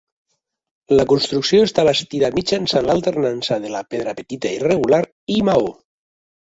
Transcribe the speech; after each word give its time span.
La 0.99 1.05
construcció 1.11 1.67
està 1.67 1.85
bastida 1.89 2.33
mitjançant 2.39 2.89
l'alternança 2.91 3.61
de 3.67 3.75
la 3.77 3.87
pedra 3.93 4.19
petita 4.23 4.59
irregular 4.59 5.05
i 5.39 5.43
maó. 5.53 5.75